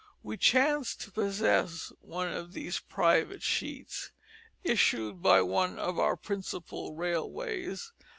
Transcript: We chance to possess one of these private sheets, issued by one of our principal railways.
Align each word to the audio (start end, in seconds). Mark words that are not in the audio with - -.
We 0.23 0.35
chance 0.35 0.95
to 0.95 1.11
possess 1.11 1.93
one 2.01 2.29
of 2.29 2.53
these 2.53 2.79
private 2.79 3.43
sheets, 3.43 4.11
issued 4.63 5.21
by 5.21 5.43
one 5.43 5.77
of 5.77 5.99
our 5.99 6.15
principal 6.15 6.95
railways. 6.95 7.91